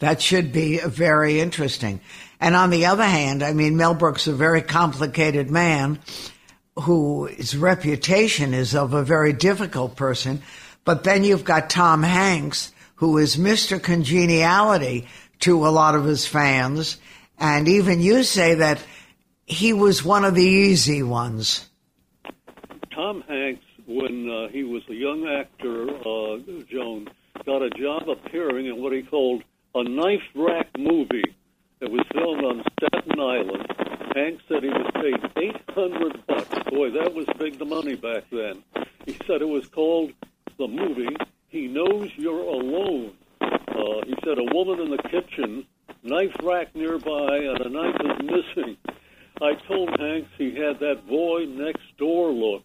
That 0.00 0.20
should 0.20 0.52
be 0.52 0.78
very 0.78 1.40
interesting. 1.40 2.00
And 2.40 2.56
on 2.56 2.70
the 2.70 2.86
other 2.86 3.04
hand, 3.04 3.42
I 3.42 3.52
mean, 3.52 3.76
Mel 3.76 3.94
Brooks 3.94 4.26
is 4.26 4.34
a 4.34 4.36
very 4.36 4.62
complicated 4.62 5.50
man 5.50 6.00
whose 6.76 7.56
reputation 7.56 8.52
is 8.52 8.74
of 8.74 8.92
a 8.92 9.04
very 9.04 9.32
difficult 9.32 9.96
person. 9.96 10.42
But 10.84 11.04
then 11.04 11.24
you've 11.24 11.44
got 11.44 11.70
Tom 11.70 12.02
Hanks, 12.02 12.72
who 12.96 13.18
is 13.18 13.36
Mr. 13.36 13.80
Congeniality 13.80 15.06
to 15.40 15.66
a 15.66 15.70
lot 15.70 15.94
of 15.94 16.04
his 16.04 16.26
fans. 16.26 16.96
And 17.38 17.68
even 17.68 18.00
you 18.00 18.24
say 18.24 18.54
that 18.54 18.82
he 19.46 19.72
was 19.72 20.04
one 20.04 20.24
of 20.24 20.34
the 20.34 20.42
easy 20.42 21.02
ones. 21.02 21.68
Tom 22.92 23.22
Hanks, 23.28 23.63
when 23.86 24.30
uh, 24.30 24.48
he 24.48 24.64
was 24.64 24.82
a 24.88 24.94
young 24.94 25.26
actor, 25.28 25.88
uh, 25.88 26.62
Joan, 26.70 27.08
got 27.44 27.62
a 27.62 27.70
job 27.70 28.08
appearing 28.08 28.66
in 28.66 28.82
what 28.82 28.92
he 28.92 29.02
called 29.02 29.42
a 29.74 29.84
knife 29.84 30.22
rack 30.34 30.68
movie 30.78 31.34
that 31.80 31.90
was 31.90 32.06
filmed 32.12 32.44
on 32.44 32.62
Staten 32.78 33.20
Island. 33.20 33.66
Hank 34.14 34.40
said 34.48 34.62
he 34.62 34.68
was 34.68 34.90
paid 34.94 35.52
800 35.76 36.26
bucks. 36.26 36.70
Boy, 36.70 36.90
that 36.90 37.12
was 37.12 37.26
big 37.38 37.58
the 37.58 37.64
money 37.64 37.96
back 37.96 38.24
then. 38.30 38.62
He 39.04 39.18
said 39.26 39.42
it 39.42 39.48
was 39.48 39.66
called 39.66 40.12
the 40.58 40.68
movie 40.68 41.16
He 41.48 41.66
Knows 41.66 42.10
You're 42.16 42.38
Alone. 42.38 43.12
Uh, 43.40 44.04
he 44.06 44.14
said 44.24 44.38
a 44.38 44.54
woman 44.54 44.80
in 44.80 44.90
the 44.90 45.02
kitchen, 45.10 45.66
knife 46.02 46.34
rack 46.42 46.74
nearby, 46.74 47.36
and 47.36 47.60
a 47.60 47.68
knife 47.68 47.96
is 48.00 48.22
missing. 48.22 48.76
I 49.42 49.54
told 49.66 49.90
Hanks 49.98 50.30
he 50.38 50.54
had 50.54 50.78
that 50.78 51.06
boy 51.08 51.44
next 51.46 51.82
door 51.98 52.30
look. 52.30 52.62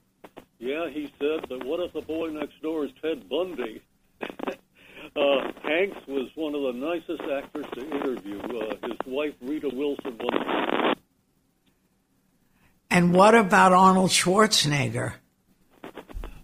Yeah, 0.60 0.90
he 0.90 1.12
said, 1.20 1.48
but 1.48 1.66
what 1.66 1.80
if 1.80 1.94
the 1.94 2.02
boy 2.02 2.30
next 2.30 2.62
door 2.62 2.86
is 2.86 2.92
Ted 3.02 3.30
Bundy? 3.30 3.82
uh, 4.22 5.52
Hanks 5.64 6.06
was 6.06 6.30
one 6.36 6.54
of 6.54 6.62
the 6.64 6.74
nicest 6.74 7.22
actors 7.32 7.66
to 7.76 7.86
interview. 7.90 8.40
Uh, 8.40 8.76
his 8.86 8.98
wife, 9.06 9.34
Rita 9.42 9.70
Wilson, 9.74 10.18
was. 10.20 10.96
And 12.92 13.14
what 13.14 13.36
about 13.36 13.72
Arnold 13.72 14.10
Schwarzenegger? 14.10 15.14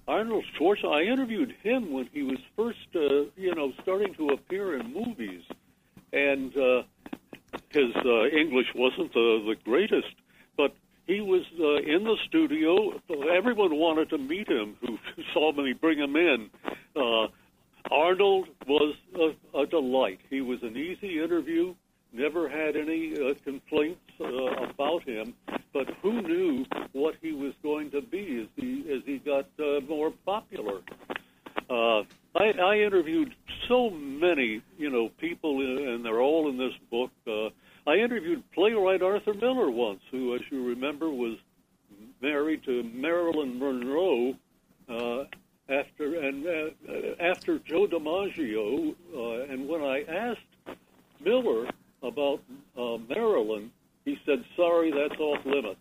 Arnold 0.08 0.46
Schwarzenegger, 0.58 0.94
I 0.94 1.12
interviewed 1.12 1.54
him 1.62 1.92
when 1.92 2.08
he 2.14 2.24
was 2.24 2.38
first, 2.56 2.88
uh, 2.96 3.26
you 3.36 3.54
know, 3.54 3.74
starting 3.82 4.14
to 4.16 4.30
appear 4.30 4.80
in 4.80 4.94
movies. 4.94 5.44
And 6.14 6.56
uh, 6.56 6.84
his 7.70 7.94
uh, 7.96 8.28
English 8.28 8.68
wasn't 8.76 9.12
the, 9.14 9.44
the 9.46 9.56
greatest, 9.66 10.16
but 10.56 10.74
he 11.08 11.22
was 11.22 11.44
uh, 11.60 11.76
in 11.78 12.04
the 12.04 12.18
studio. 12.28 13.00
Everyone 13.30 13.76
wanted 13.76 14.10
to 14.10 14.18
meet 14.18 14.48
him 14.48 14.76
who 14.82 14.98
saw 15.34 15.52
me 15.52 15.74
bring 15.74 16.00
him 16.00 16.16
in. 16.16 16.50
Uh, 16.96 17.28
Arnold 17.92 18.48
was 18.68 18.96
a, 19.16 19.60
a 19.60 19.66
delight. 19.66 20.20
He 20.30 20.42
was 20.42 20.62
an 20.64 20.76
easy 20.76 21.22
interview. 21.22 21.76
Never 22.14 22.48
had 22.48 22.76
any 22.76 23.14
uh, 23.14 23.34
complaints 23.44 24.00
uh, 24.22 24.26
about 24.70 25.04
him, 25.04 25.34
but 25.74 25.90
who 26.02 26.22
knew 26.22 26.66
what 26.94 27.16
he 27.22 27.34
was 27.34 27.54
going 27.62 27.92
to 27.92 28.02
be 28.02 28.42
as 28.42 28.48
he 28.56 28.86
as 28.90 29.02
he 29.06 29.18
got 29.18 29.48
uh, 29.60 29.82
more 29.82 30.12
popular? 30.26 30.80
Uh, 31.70 32.04
I, 32.36 32.54
I 32.62 32.78
interviewed 32.80 33.36
so 33.68 33.90
many, 33.90 34.62
you 34.78 34.90
know, 34.90 35.10
people, 35.20 35.60
and 35.60 36.06
they're 36.06 36.22
all 36.22 36.50
in 36.50 36.58
this 36.58 36.74
book. 36.90 37.12
Uh, 37.28 37.50
I 37.88 37.96
interviewed 37.96 38.44
playwright 38.52 39.02
Arthur 39.02 39.34
Miller 39.34 39.70
once, 39.70 40.02
who, 40.12 40.36
as 40.36 40.42
you 40.50 40.66
remember, 40.66 41.10
was 41.10 41.38
married 42.26 42.64
to 42.64 42.82
Marilyn 42.92 43.60
Monroe 43.60 44.34
uh, 44.90 45.26
after 45.70 46.20
and 46.20 46.46
uh, 46.48 47.24
after 47.24 47.60
Joe 47.60 47.88
DiMaggio. 47.88 48.96
Uh, 49.16 49.54
and 49.54 49.68
when 49.68 49.82
I 49.84 50.02
asked 50.10 50.80
Miller 51.24 51.70
about 52.02 52.42
uh, 52.76 52.98
Marilyn, 53.08 53.72
he 54.06 54.18
said, 54.26 54.44
"Sorry, 54.56 54.92
that's 54.92 55.20
off 55.20 55.46
limits." 55.46 55.80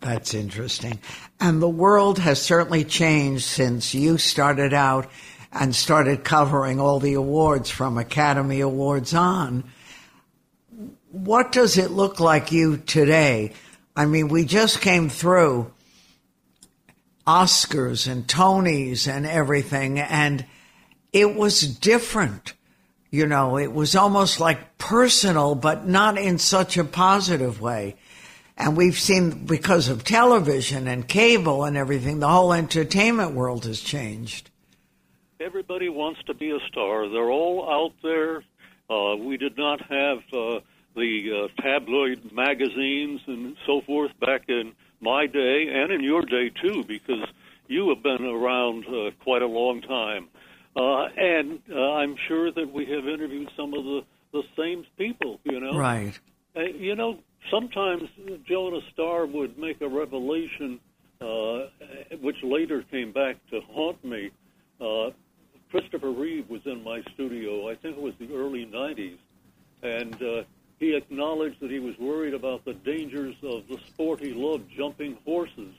That's 0.00 0.34
interesting. 0.34 1.00
And 1.40 1.60
the 1.60 1.68
world 1.68 2.20
has 2.20 2.40
certainly 2.40 2.84
changed 2.84 3.44
since 3.44 3.94
you 3.94 4.18
started 4.18 4.72
out 4.72 5.10
and 5.50 5.74
started 5.74 6.22
covering 6.22 6.78
all 6.78 7.00
the 7.00 7.14
awards 7.14 7.70
from 7.70 7.98
Academy 7.98 8.60
Awards 8.60 9.12
on. 9.14 9.64
What 11.10 11.50
does 11.50 11.78
it 11.78 11.90
look 11.90 12.20
like 12.20 12.52
you 12.52 12.76
today? 12.76 13.54
I 13.96 14.04
mean, 14.04 14.28
we 14.28 14.44
just 14.44 14.82
came 14.82 15.08
through 15.08 15.72
Oscars 17.26 18.06
and 18.06 18.26
Tonys 18.26 19.08
and 19.08 19.26
everything, 19.26 19.98
and 19.98 20.44
it 21.14 21.34
was 21.34 21.62
different. 21.62 22.52
You 23.10 23.26
know, 23.26 23.56
it 23.56 23.72
was 23.72 23.96
almost 23.96 24.38
like 24.38 24.76
personal, 24.76 25.54
but 25.54 25.86
not 25.86 26.18
in 26.18 26.36
such 26.38 26.76
a 26.76 26.84
positive 26.84 27.60
way. 27.60 27.96
And 28.58 28.76
we've 28.76 28.98
seen 28.98 29.46
because 29.46 29.88
of 29.88 30.04
television 30.04 30.86
and 30.88 31.08
cable 31.08 31.64
and 31.64 31.76
everything, 31.76 32.20
the 32.20 32.28
whole 32.28 32.52
entertainment 32.52 33.32
world 33.32 33.64
has 33.64 33.80
changed. 33.80 34.50
Everybody 35.40 35.88
wants 35.88 36.20
to 36.26 36.34
be 36.34 36.50
a 36.50 36.58
star. 36.68 37.08
They're 37.08 37.30
all 37.30 37.70
out 37.70 37.92
there. 38.02 38.44
Uh, 38.88 39.16
we 39.16 39.36
did 39.36 39.56
not 39.56 39.80
have 39.82 40.18
uh, 40.32 40.60
the 40.96 41.48
uh, 41.48 41.62
tabloid 41.62 42.32
magazines 42.32 43.20
and 43.26 43.56
so 43.66 43.82
forth 43.82 44.10
back 44.20 44.48
in 44.48 44.72
my 45.00 45.26
day 45.26 45.68
and 45.72 45.92
in 45.92 46.02
your 46.02 46.22
day 46.22 46.50
too, 46.62 46.84
because 46.84 47.24
you 47.68 47.88
have 47.90 48.02
been 48.02 48.24
around 48.24 48.86
uh, 48.86 49.10
quite 49.22 49.42
a 49.42 49.46
long 49.46 49.82
time. 49.82 50.28
Uh, 50.74 51.06
and 51.16 51.60
uh, 51.70 51.94
I'm 51.94 52.16
sure 52.28 52.50
that 52.50 52.72
we 52.72 52.86
have 52.86 53.06
interviewed 53.06 53.50
some 53.56 53.74
of 53.74 53.84
the, 53.84 54.04
the 54.32 54.42
same 54.56 54.84
people, 54.98 55.40
you 55.44 55.60
know. 55.60 55.76
Right. 55.78 56.18
Uh, 56.54 56.62
you 56.62 56.94
know, 56.94 57.18
sometimes 57.50 58.02
Jonah 58.46 58.80
Starr 58.92 59.26
would 59.26 59.58
make 59.58 59.80
a 59.80 59.88
revelation, 59.88 60.80
uh, 61.20 61.66
which 62.20 62.36
later 62.42 62.82
came 62.90 63.12
back 63.12 63.36
to 63.50 63.60
haunt 63.72 64.04
me. 64.04 64.30
Uh, 64.80 65.10
Christopher 65.70 66.10
Reeve 66.10 66.48
was 66.48 66.60
in 66.64 66.84
my 66.84 67.02
studio, 67.14 67.70
I 67.70 67.74
think 67.74 67.96
it 67.96 68.02
was 68.02 68.14
the 68.18 68.34
early 68.34 68.66
90s, 68.66 69.18
and 69.82 70.14
uh, 70.22 70.42
he 70.78 70.94
acknowledged 70.94 71.60
that 71.60 71.70
he 71.70 71.78
was 71.78 71.98
worried 71.98 72.34
about 72.34 72.64
the 72.64 72.74
dangers 72.74 73.34
of 73.42 73.66
the 73.68 73.78
sport 73.88 74.20
he 74.20 74.34
loved, 74.34 74.70
jumping 74.76 75.16
horses, 75.24 75.74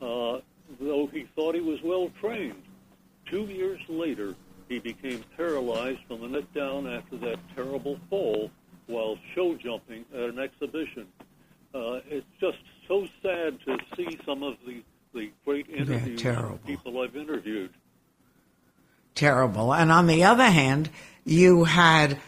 uh, 0.00 0.38
though 0.80 1.06
he 1.12 1.26
thought 1.34 1.54
he 1.54 1.60
was 1.60 1.80
well 1.82 2.10
trained. 2.20 2.62
Two 3.26 3.42
years 3.42 3.80
later, 3.88 4.34
he 4.68 4.78
became 4.78 5.22
paralyzed 5.36 6.00
from 6.08 6.22
the 6.22 6.28
neck 6.28 6.44
down 6.54 6.86
after 6.86 7.16
that 7.18 7.38
terrible 7.54 7.98
fall 8.08 8.50
while 8.86 9.18
show 9.34 9.54
jumping 9.54 10.04
at 10.14 10.20
an 10.20 10.38
exhibition. 10.38 11.06
Uh, 11.74 12.00
it's 12.08 12.26
just 12.40 12.58
so 12.88 13.06
sad 13.22 13.58
to 13.66 13.78
see 13.96 14.18
some 14.24 14.42
of 14.42 14.56
the, 14.66 14.82
the 15.14 15.30
great 15.44 15.68
interviews 15.68 16.22
people 16.66 17.00
I've 17.00 17.16
interviewed. 17.16 17.70
Terrible. 19.14 19.74
And 19.74 19.92
on 19.92 20.06
the 20.06 20.24
other 20.24 20.50
hand, 20.50 20.90
you 21.24 21.64
had 21.64 22.18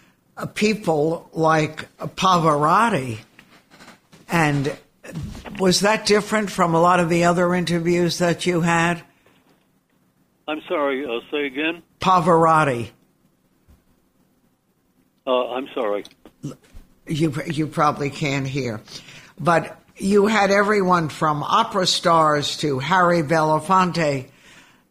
people 0.55 1.29
like 1.33 1.89
Pavarotti. 1.99 3.19
And 4.29 4.77
was 5.59 5.81
that 5.81 6.07
different 6.07 6.51
from 6.51 6.75
a 6.75 6.81
lot 6.81 7.01
of 7.01 7.09
the 7.09 7.25
other 7.25 7.55
interviews 7.55 8.19
that 8.19 8.47
you 8.47 8.61
had? 8.61 9.03
I'm 10.47 10.61
sorry, 10.69 11.07
uh, 11.07 11.21
say 11.31 11.47
again? 11.47 11.83
Pavarotti. 12.01 12.91
Uh, 15.27 15.53
I'm 15.53 15.69
sorry. 15.75 16.05
You, 17.07 17.35
you 17.47 17.67
probably 17.67 18.11
can't 18.11 18.47
hear. 18.47 18.81
But 19.39 19.81
you 19.97 20.27
had 20.27 20.51
everyone 20.51 21.09
from 21.09 21.43
opera 21.43 21.87
stars 21.87 22.57
to 22.59 22.79
Harry 22.79 23.23
Belafonte 23.23 24.29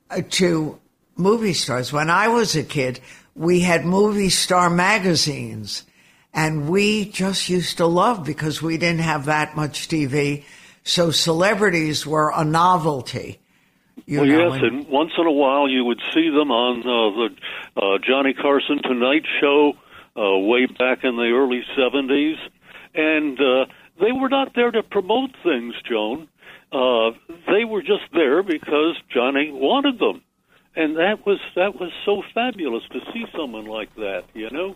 uh, 0.09 0.21
to 0.31 0.79
movie 1.15 1.53
stars. 1.53 1.93
When 1.93 2.09
I 2.09 2.29
was 2.29 2.55
a 2.55 2.63
kid, 2.63 3.00
we 3.35 3.61
had 3.61 3.85
movie 3.85 4.29
star 4.29 4.69
magazines 4.69 5.83
and 6.33 6.69
we 6.69 7.05
just 7.05 7.49
used 7.49 7.77
to 7.77 7.85
love 7.85 8.25
because 8.25 8.61
we 8.61 8.77
didn't 8.77 9.01
have 9.01 9.25
that 9.25 9.55
much 9.55 9.87
TV. 9.87 10.43
So 10.83 11.11
celebrities 11.11 12.05
were 12.05 12.31
a 12.35 12.43
novelty. 12.43 13.39
You 14.05 14.21
well, 14.21 14.27
know, 14.27 14.53
yes, 14.53 14.63
and, 14.63 14.79
and 14.79 14.87
once 14.89 15.11
in 15.17 15.25
a 15.25 15.31
while 15.31 15.69
you 15.69 15.85
would 15.85 16.01
see 16.13 16.29
them 16.29 16.51
on 16.51 16.79
uh, 16.81 17.29
the 17.75 17.81
uh, 17.81 17.97
Johnny 18.05 18.33
Carson 18.33 18.81
Tonight 18.81 19.23
Show 19.39 19.73
uh, 20.17 20.37
way 20.39 20.65
back 20.65 21.03
in 21.03 21.15
the 21.15 21.31
early 21.33 21.61
70s. 21.77 22.35
And 22.95 23.39
uh, 23.39 23.65
they 23.99 24.11
were 24.11 24.29
not 24.29 24.53
there 24.55 24.71
to 24.71 24.83
promote 24.83 25.31
things, 25.43 25.75
Joan. 25.89 26.27
Uh, 26.71 27.11
they 27.47 27.65
were 27.65 27.81
just 27.81 28.03
there 28.13 28.43
because 28.43 28.97
Johnny 29.13 29.51
wanted 29.51 29.99
them. 29.99 30.21
And 30.75 30.98
that 30.98 31.25
was 31.25 31.39
that 31.56 31.80
was 31.80 31.92
so 32.03 32.24
fabulous 32.34 32.84
to 32.92 33.00
see 33.13 33.25
someone 33.36 33.65
like 33.65 33.94
that, 33.96 34.24
you 34.34 34.50
know. 34.50 34.75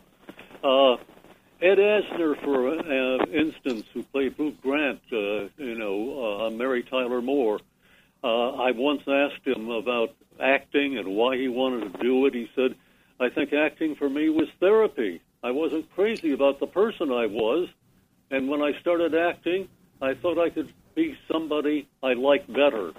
Uh, 0.63 0.97
Ed 1.59 1.79
Asner, 1.79 2.39
for 2.43 2.69
uh, 2.69 3.25
instance, 3.33 3.85
who 3.93 4.03
played 4.03 4.37
Lou 4.37 4.51
Grant, 4.61 5.01
uh, 5.11 5.47
you 5.57 5.75
know, 5.75 6.45
uh, 6.45 6.49
Mary 6.51 6.83
Tyler 6.83 7.21
Moore. 7.21 7.59
Uh, 8.23 8.51
I 8.51 8.71
once 8.71 9.01
asked 9.07 9.45
him 9.45 9.69
about 9.69 10.13
acting 10.39 10.99
and 10.99 11.15
why 11.15 11.35
he 11.37 11.47
wanted 11.47 11.93
to 11.93 11.99
do 12.03 12.27
it. 12.27 12.35
He 12.35 12.47
said, 12.55 12.75
"I 13.19 13.29
think 13.29 13.53
acting 13.53 13.95
for 13.95 14.07
me 14.07 14.29
was 14.29 14.49
therapy. 14.59 15.21
I 15.43 15.49
wasn't 15.49 15.91
crazy 15.95 16.31
about 16.31 16.59
the 16.59 16.67
person 16.67 17.11
I 17.11 17.25
was, 17.25 17.69
and 18.29 18.47
when 18.47 18.61
I 18.61 18.79
started 18.81 19.15
acting, 19.15 19.67
I 19.99 20.13
thought 20.13 20.37
I 20.37 20.49
could 20.51 20.71
be 20.93 21.17
somebody 21.27 21.87
I 22.03 22.13
liked 22.13 22.53
better." 22.53 22.93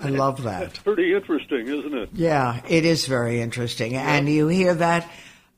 I 0.00 0.08
love 0.08 0.42
that. 0.42 0.60
That's 0.60 0.78
pretty 0.80 1.14
interesting, 1.14 1.68
isn't 1.68 1.94
it? 1.94 2.10
Yeah, 2.12 2.60
it 2.68 2.84
is 2.84 3.06
very 3.06 3.40
interesting. 3.40 3.92
Yeah. 3.92 4.16
And 4.16 4.28
you 4.28 4.48
hear 4.48 4.74
that 4.74 5.10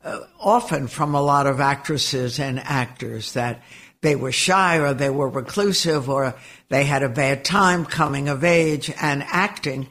uh, 0.04 0.20
often 0.38 0.86
from 0.86 1.14
a 1.14 1.22
lot 1.22 1.46
of 1.46 1.60
actresses 1.60 2.38
and 2.38 2.60
actors 2.60 3.32
that 3.32 3.62
they 4.00 4.14
were 4.14 4.32
shy 4.32 4.78
or 4.78 4.94
they 4.94 5.10
were 5.10 5.28
reclusive 5.28 6.08
or 6.08 6.34
they 6.68 6.84
had 6.84 7.02
a 7.02 7.08
bad 7.08 7.44
time 7.44 7.84
coming 7.84 8.28
of 8.28 8.44
age 8.44 8.92
and 9.00 9.24
acting 9.24 9.88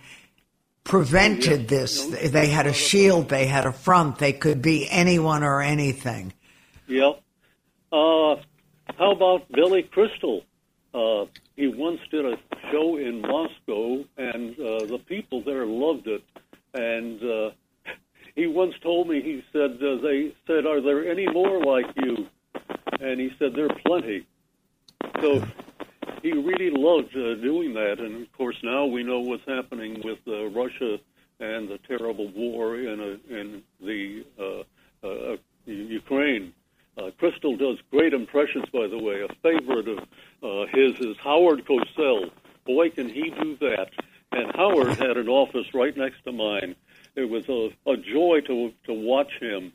prevented 0.86 1.68
this. 1.68 2.06
They 2.06 2.48
had 2.48 2.66
a 2.66 2.74
shield, 2.74 3.28
they 3.28 3.46
had 3.46 3.66
a 3.66 3.74
front, 3.74 4.20
they 4.20 4.32
could 4.32 4.62
be 4.62 4.90
anyone 4.90 5.44
or 5.44 5.62
anything. 5.62 6.32
Yep. 6.88 7.22
Uh, 7.92 8.36
how 8.98 9.12
about 9.12 9.52
Billy 9.52 9.84
Crystal? 9.84 10.44
Uh, 10.94 11.26
he 11.58 11.68
once 11.68 12.00
did 12.12 12.24
a 12.24 12.38
show 12.72 12.98
in 12.98 13.20
Moscow, 13.22 14.06
and 14.16 14.58
uh, 14.60 14.86
the 14.86 15.02
people 15.08 15.44
there 15.44 15.66
loved 15.66 16.08
it. 16.08 16.24
And 16.74 17.22
uh, 17.24 17.50
he 18.36 18.46
once 18.46 18.76
told 18.84 19.10
me, 19.10 19.22
he 19.22 19.44
said, 19.52 19.72
uh, 19.84 20.00
they 20.02 20.34
said, 20.46 20.68
Are 20.68 20.80
there 20.80 21.12
any 21.12 21.28
more 21.28 21.60
like 21.60 21.88
you? 21.96 22.28
And 23.02 23.20
he 23.20 23.32
said, 23.40 23.54
There 23.56 23.66
are 23.66 23.80
plenty. 23.86 24.28
So 25.20 25.44
he 26.22 26.32
really 26.32 26.70
loved 26.70 27.16
uh, 27.16 27.36
doing 27.42 27.74
that. 27.74 28.00
And 28.00 28.22
of 28.22 28.32
course, 28.34 28.58
now 28.64 28.86
we 28.86 29.04
know 29.04 29.22
what's 29.22 29.48
happening 29.48 30.02
with 30.04 30.20
uh, 30.28 30.50
Russia 30.50 30.98
and 31.40 31.68
the 31.68 31.80
terrible 31.88 32.32
war 32.34 32.78
in, 32.78 33.00
uh, 33.00 33.36
in 33.36 33.64
the 33.82 34.26
uh, 34.40 35.08
uh, 35.08 35.38
Ukraine. 35.66 36.54
Uh, 36.98 37.12
Crystal 37.18 37.56
does 37.56 37.78
great 37.92 38.14
impressions, 38.14 38.66
by 38.74 38.88
the 38.88 38.98
way. 38.98 39.22
A 39.22 39.34
favorite 39.44 39.88
of 39.88 40.00
uh, 40.42 40.66
his 40.74 41.00
is 41.00 41.16
Howard 41.24 41.66
Cosell. 41.66 42.32
Boy, 42.66 42.90
can 42.90 43.08
he 43.08 43.30
do 43.30 43.56
that! 43.58 43.90
And 44.32 44.54
Howard 44.56 44.98
had 44.98 45.18
an 45.18 45.30
office 45.30 45.74
right 45.74 45.96
next 45.96 46.24
to 46.24 46.32
mine. 46.32 46.76
It 47.16 47.30
was 47.30 47.48
a, 47.48 47.70
a 47.90 47.98
joy 47.98 48.42
to 48.48 48.72
to 48.86 48.94
watch 48.94 49.32
him. 49.40 49.74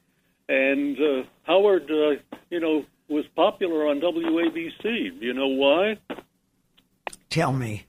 And 0.49 0.99
uh, 0.99 1.23
Howard, 1.45 1.91
uh, 1.91 2.21
you 2.50 2.61
know, 2.61 2.85
was 3.09 3.25
popular 3.37 3.87
on 3.87 4.00
WABC. 4.00 4.83
Do 4.83 5.26
you 5.26 5.33
know 5.33 5.49
why? 5.49 5.99
Tell 7.31 7.52
me. 7.52 7.87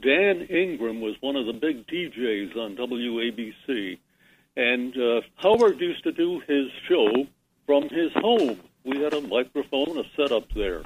Dan 0.00 0.42
Ingram 0.42 1.00
was 1.00 1.14
one 1.20 1.36
of 1.36 1.46
the 1.46 1.52
big 1.52 1.86
DJs 1.86 2.56
on 2.56 2.76
WABC, 2.76 3.98
and 4.56 4.96
uh, 4.96 5.20
Howard 5.36 5.80
used 5.80 6.02
to 6.04 6.12
do 6.12 6.40
his 6.46 6.66
show 6.88 7.26
from 7.72 7.88
his 7.88 8.12
home. 8.16 8.60
We 8.84 9.00
had 9.00 9.14
a 9.14 9.22
microphone, 9.22 9.96
a 9.96 10.04
setup 10.14 10.52
there. 10.54 10.82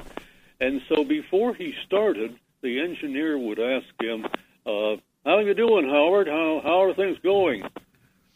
And 0.60 0.80
so 0.88 1.02
before 1.02 1.52
he 1.52 1.74
started, 1.84 2.38
the 2.62 2.78
engineer 2.78 3.36
would 3.36 3.58
ask 3.58 3.86
him, 4.00 4.24
uh, 4.64 4.94
how 5.24 5.40
you 5.40 5.52
doing, 5.54 5.88
Howard? 5.88 6.28
How, 6.28 6.60
how 6.62 6.82
are 6.84 6.94
things 6.94 7.18
going? 7.24 7.64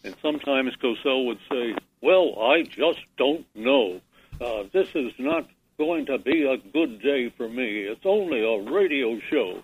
And 0.02 0.16
sometimes 0.21 0.75
Cosell 0.83 1.26
would 1.26 1.38
say, 1.49 1.76
well, 2.02 2.42
I 2.42 2.64
just 2.64 2.99
don't 3.16 3.47
know. 3.54 4.00
Uh, 4.40 4.64
this 4.73 4.88
is 4.97 5.12
not 5.21 5.49
going 5.78 6.07
to 6.07 6.19
be 6.19 6.42
a 6.42 6.57
good 6.57 7.00
day 7.00 7.33
for 7.37 7.49
me. 7.49 7.83
It's 7.83 8.04
only 8.04 8.42
a 8.42 8.69
radio 8.69 9.21
show. 9.30 9.62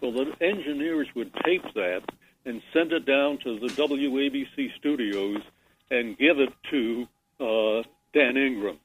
Well, 0.00 0.12
the 0.12 0.32
engineers 0.40 1.08
would 1.16 1.34
tape 1.44 1.64
that 1.74 2.02
and 2.46 2.62
send 2.72 2.92
it 2.92 3.04
down 3.04 3.38
to 3.38 3.58
the 3.58 3.66
WABC 3.66 4.76
studios 4.78 5.42
and 5.90 6.16
give 6.16 6.38
it 6.38 6.52
to 6.70 7.08
uh, 7.40 7.82
Dan 8.12 8.36
Ingram. 8.36 8.78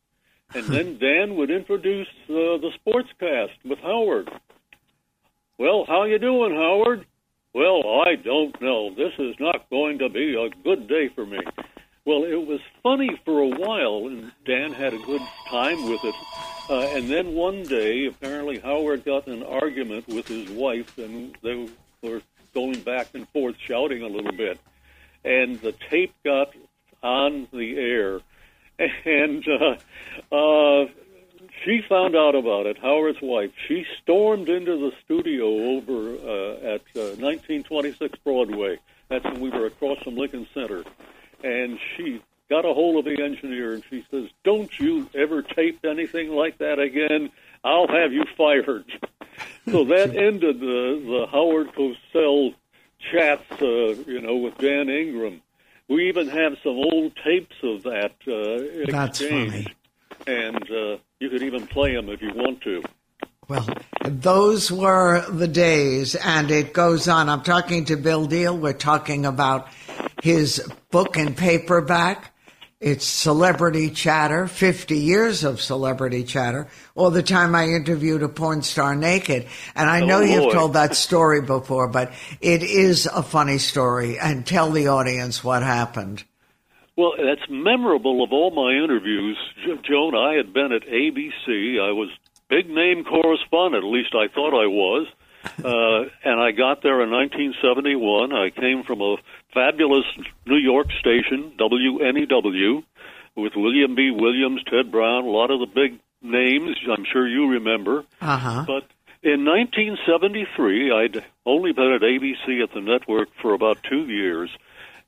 And 0.53 0.65
then 0.65 0.97
Dan 0.97 1.35
would 1.35 1.51
introduce 1.51 2.07
uh, 2.29 2.57
the 2.57 2.71
sportscast 2.85 3.51
with 3.65 3.79
Howard. 3.79 4.29
Well, 5.57 5.85
how 5.85 6.03
you 6.05 6.19
doing, 6.19 6.55
Howard? 6.55 7.05
Well, 7.53 7.81
I 8.05 8.15
don't 8.15 8.59
know. 8.61 8.93
This 8.93 9.13
is 9.17 9.35
not 9.39 9.69
going 9.69 9.99
to 9.99 10.09
be 10.09 10.35
a 10.35 10.49
good 10.63 10.87
day 10.87 11.09
for 11.09 11.25
me. 11.25 11.39
Well, 12.05 12.23
it 12.23 12.47
was 12.47 12.61
funny 12.83 13.19
for 13.25 13.41
a 13.41 13.49
while, 13.49 14.07
and 14.07 14.31
Dan 14.45 14.71
had 14.71 14.93
a 14.93 14.99
good 14.99 15.21
time 15.49 15.89
with 15.89 16.03
it. 16.05 16.15
Uh, 16.69 16.87
and 16.95 17.09
then 17.09 17.33
one 17.33 17.63
day, 17.63 18.05
apparently, 18.05 18.59
Howard 18.59 19.03
got 19.03 19.27
in 19.27 19.41
an 19.41 19.43
argument 19.43 20.07
with 20.07 20.27
his 20.27 20.49
wife, 20.49 20.97
and 20.97 21.35
they 21.41 21.67
were 22.01 22.21
going 22.53 22.79
back 22.81 23.09
and 23.13 23.27
forth, 23.29 23.55
shouting 23.59 24.03
a 24.03 24.07
little 24.07 24.31
bit. 24.31 24.59
And 25.25 25.59
the 25.59 25.73
tape 25.73 26.13
got 26.23 26.53
on 27.03 27.47
the 27.51 27.77
air 27.77 28.21
and 28.79 29.43
uh, 29.47 30.35
uh, 30.35 30.85
she 31.63 31.81
found 31.87 32.15
out 32.15 32.35
about 32.35 32.65
it. 32.65 32.77
Howard's 32.77 33.21
wife. 33.21 33.51
She 33.67 33.85
stormed 34.01 34.49
into 34.49 34.77
the 34.77 34.91
studio 35.03 35.47
over 35.77 36.13
uh, 36.13 36.75
at 36.75 36.81
uh, 36.95 37.15
1926 37.19 38.19
Broadway. 38.23 38.77
That's 39.09 39.23
when 39.25 39.39
we 39.39 39.49
were 39.49 39.65
across 39.65 39.99
from 40.03 40.15
Lincoln 40.15 40.47
Center, 40.53 40.83
and 41.43 41.79
she 41.95 42.21
got 42.49 42.65
a 42.65 42.73
hold 42.73 42.97
of 42.97 43.05
the 43.05 43.23
engineer 43.23 43.73
and 43.73 43.83
she 43.89 44.05
says, 44.11 44.29
"Don't 44.43 44.77
you 44.79 45.09
ever 45.15 45.41
tape 45.41 45.83
anything 45.85 46.29
like 46.29 46.57
that 46.59 46.79
again? 46.79 47.31
I'll 47.63 47.87
have 47.87 48.13
you 48.13 48.25
fired." 48.37 48.85
so 49.71 49.85
that 49.85 50.15
ended 50.15 50.59
the 50.59 51.01
the 51.05 51.27
Howard 51.31 51.73
Cosell 51.73 52.53
chats, 53.11 53.49
uh, 53.61 53.95
you 54.05 54.21
know, 54.21 54.37
with 54.37 54.57
Dan 54.57 54.89
Ingram. 54.89 55.41
We 55.89 56.09
even 56.09 56.27
have 56.27 56.57
some 56.63 56.73
old 56.73 57.13
tapes 57.23 57.55
of 57.63 57.83
that 57.83 58.13
uh, 58.27 58.91
That's 58.91 59.21
funny. 59.21 59.67
and 60.25 60.69
uh, 60.69 60.97
you 61.19 61.29
could 61.29 61.43
even 61.43 61.65
play 61.67 61.95
them 61.95 62.09
if 62.09 62.21
you 62.21 62.31
want 62.33 62.61
to. 62.61 62.83
Well, 63.47 63.65
those 64.03 64.69
were 64.69 65.23
the 65.29 65.47
days, 65.47 66.15
and 66.15 66.51
it 66.51 66.73
goes 66.73 67.07
on. 67.07 67.29
I'm 67.29 67.43
talking 67.43 67.85
to 67.85 67.95
Bill 67.95 68.27
Diehl. 68.27 68.59
We're 68.59 68.73
talking 68.73 69.25
about 69.25 69.69
his 70.21 70.69
book 70.91 71.15
and 71.15 71.35
paperback. 71.37 72.33
It's 72.79 73.05
Celebrity 73.07 73.89
Chatter, 73.89 74.45
50 74.45 74.99
years 74.99 75.43
of 75.43 75.59
Celebrity 75.59 76.23
Chatter, 76.23 76.67
all 76.93 77.09
the 77.09 77.23
time 77.23 77.55
I 77.55 77.69
interviewed 77.69 78.21
a 78.21 78.29
porn 78.29 78.61
star 78.61 78.95
naked. 78.95 79.47
And 79.75 79.89
I 79.89 80.01
know 80.01 80.19
oh, 80.19 80.21
you've 80.21 80.53
told 80.53 80.73
that 80.73 80.95
story 80.95 81.41
before, 81.41 81.87
but 81.87 82.11
it 82.39 82.61
is 82.61 83.07
a 83.07 83.23
funny 83.23 83.57
story. 83.57 84.19
And 84.19 84.45
tell 84.45 84.69
the 84.69 84.89
audience 84.89 85.43
what 85.43 85.63
happened. 85.63 86.23
Well, 86.95 87.13
that's 87.17 87.49
memorable 87.49 88.23
of 88.23 88.31
all 88.31 88.51
my 88.51 88.83
interviews. 88.83 89.39
Joan, 89.81 90.13
I 90.13 90.35
had 90.35 90.53
been 90.53 90.71
at 90.71 90.83
ABC. 90.83 91.81
I 91.81 91.93
was 91.93 92.09
big 92.47 92.69
name 92.69 93.03
correspondent, 93.05 93.85
at 93.85 93.89
least 93.89 94.13
I 94.13 94.27
thought 94.27 94.53
I 94.53 94.67
was. 94.67 95.07
Uh, 95.63 96.09
and 96.23 96.39
I 96.39 96.51
got 96.51 96.83
there 96.83 97.01
in 97.01 97.09
1971. 97.09 98.33
I 98.33 98.49
came 98.51 98.83
from 98.83 99.01
a 99.01 99.15
fabulous 99.57 100.05
New 100.45 100.57
York 100.57 100.87
station, 100.99 101.53
WNEW, 101.57 102.83
with 103.35 103.53
William 103.55 103.95
B. 103.95 104.11
Williams, 104.11 104.61
Ted 104.69 104.91
Brown, 104.91 105.25
a 105.25 105.29
lot 105.29 105.49
of 105.49 105.59
the 105.59 105.65
big 105.65 105.99
names 106.21 106.77
I'm 106.91 107.05
sure 107.11 107.27
you 107.27 107.49
remember. 107.49 108.03
Uh-huh. 108.21 108.65
But 108.67 108.83
in 109.23 109.45
1973, 109.45 110.91
I'd 110.91 111.25
only 111.45 111.71
been 111.73 111.91
at 111.91 112.01
ABC 112.01 112.63
at 112.63 112.73
the 112.73 112.81
network 112.81 113.29
for 113.41 113.53
about 113.53 113.79
two 113.83 114.05
years, 114.05 114.49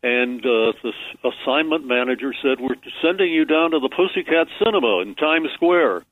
and 0.01 0.39
uh, 0.39 0.73
the 0.81 0.93
assignment 1.23 1.85
manager 1.85 2.33
said, 2.41 2.59
We're 2.59 2.75
sending 3.03 3.31
you 3.31 3.45
down 3.45 3.71
to 3.71 3.79
the 3.79 3.89
Pussycat 3.89 4.47
Cinema 4.63 5.01
in 5.01 5.15
Times 5.15 5.49
Square. 5.53 6.03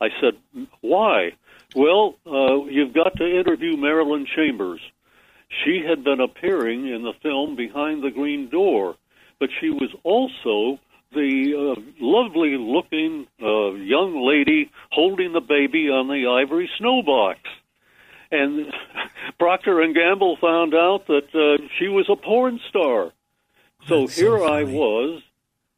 I 0.00 0.08
said, 0.20 0.66
Why? 0.80 1.32
Well, 1.74 2.16
uh, 2.26 2.64
you've 2.64 2.94
got 2.94 3.16
to 3.16 3.40
interview 3.40 3.76
Marilyn 3.76 4.26
Chambers. 4.34 4.80
She 5.64 5.82
had 5.86 6.04
been 6.04 6.20
appearing 6.20 6.88
in 6.88 7.02
the 7.02 7.12
film 7.22 7.56
Behind 7.56 8.02
the 8.02 8.10
Green 8.10 8.48
Door, 8.48 8.96
but 9.38 9.48
she 9.60 9.70
was 9.70 9.90
also 10.02 10.78
the 11.12 11.74
uh, 11.76 11.80
lovely 12.00 12.56
looking 12.58 13.26
uh, 13.40 13.72
young 13.74 14.26
lady 14.26 14.70
holding 14.90 15.32
the 15.32 15.40
baby 15.40 15.88
on 15.88 16.08
the 16.08 16.26
ivory 16.26 16.68
snowbox. 16.80 17.36
And 18.30 18.66
Procter 19.38 19.80
and 19.80 19.94
Gamble 19.94 20.36
found 20.40 20.74
out 20.74 21.06
that 21.06 21.28
uh, 21.34 21.62
she 21.78 21.88
was 21.88 22.06
a 22.10 22.16
porn 22.16 22.60
star. 22.68 23.12
So 23.86 24.00
That's 24.00 24.16
here 24.16 24.38
so 24.38 24.44
I 24.44 24.64
was, 24.64 25.22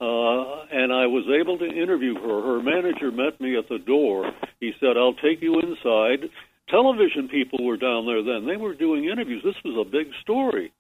uh, 0.00 0.74
and 0.74 0.92
I 0.92 1.07
was 1.07 1.24
able 1.28 1.59
to 1.59 1.66
interview 1.66 2.14
her. 2.14 2.42
Her 2.42 2.62
manager 2.62 3.11
met 3.12 3.40
me 3.40 3.57
at 3.57 3.68
the 3.68 3.78
door. 3.78 4.33
He 4.61 4.72
said, 4.81 4.96
I'll 4.96 5.14
take 5.14 5.42
you 5.42 5.61
inside 5.61 6.31
television 6.68 7.28
people 7.28 7.64
were 7.64 7.76
down 7.76 8.07
there 8.07 8.22
then. 8.22 8.46
They 8.46 8.57
were 8.57 8.74
doing 8.74 9.04
interviews. 9.04 9.42
This 9.44 9.57
was 9.64 9.87
a 9.87 9.90
big 9.90 10.09
story. 10.22 10.72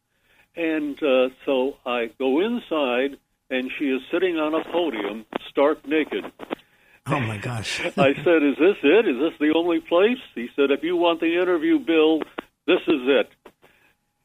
And 0.56 1.00
uh, 1.02 1.28
so 1.46 1.74
I 1.86 2.10
go 2.18 2.40
inside, 2.40 3.18
and 3.50 3.70
she 3.78 3.86
is 3.86 4.00
sitting 4.10 4.36
on 4.36 4.54
a 4.54 4.64
podium, 4.64 5.24
stark 5.50 5.86
naked. 5.86 6.24
Oh 7.06 7.20
my 7.20 7.38
gosh! 7.38 7.80
I 7.96 8.14
said, 8.14 8.42
"Is 8.42 8.56
this 8.58 8.76
it? 8.82 9.08
Is 9.08 9.18
this 9.18 9.38
the 9.38 9.52
only 9.54 9.80
place?" 9.80 10.18
He 10.34 10.48
said, 10.56 10.70
"If 10.70 10.82
you 10.82 10.96
want 10.96 11.20
the 11.20 11.40
interview, 11.40 11.78
Bill, 11.78 12.20
this 12.66 12.82
is 12.86 13.02
it." 13.06 13.30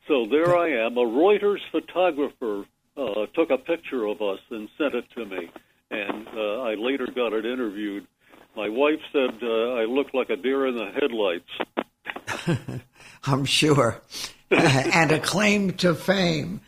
So 0.08 0.26
there 0.30 0.58
I 0.58 0.86
am. 0.86 0.98
A 0.98 1.06
Reuters 1.06 1.62
photographer 1.72 2.66
uh, 2.98 3.26
took 3.34 3.52
a 3.52 3.58
picture 3.58 4.06
of 4.06 4.22
us 4.22 4.40
and 4.50 4.68
sent 4.78 4.96
it 4.96 5.06
to 5.16 5.26
me, 5.26 5.50
and 5.92 6.28
uh, 6.28 6.62
I 6.62 6.76
later 6.76 7.08
got 7.08 7.32
it 7.34 7.46
interviewed. 7.46 8.08
My 8.56 8.70
wife 8.70 9.00
said 9.12 9.40
uh, 9.42 9.74
I 9.74 9.86
look 9.86 10.14
like 10.14 10.30
a 10.30 10.36
deer 10.36 10.68
in 10.68 10.78
the 10.78 10.92
headlights. 10.92 12.84
I'm 13.26 13.46
sure. 13.46 14.02
and 14.52 15.12
a 15.12 15.20
claim 15.20 15.74
to 15.74 15.96
fame. 15.96 16.62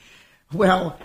Well, 0.52 1.00